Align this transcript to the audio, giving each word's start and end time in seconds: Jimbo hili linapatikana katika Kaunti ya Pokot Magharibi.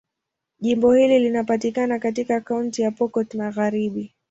Jimbo 0.59 0.93
hili 0.93 1.19
linapatikana 1.19 1.99
katika 1.99 2.41
Kaunti 2.41 2.81
ya 2.81 2.91
Pokot 2.91 3.33
Magharibi. 3.33 4.13